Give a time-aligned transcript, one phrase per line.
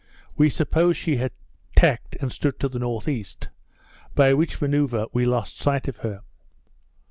[0.35, 1.31] We supposed she had
[1.75, 3.23] tacked and stood to the N.E.,
[4.15, 6.23] by which manoeuvre we lost sight of her.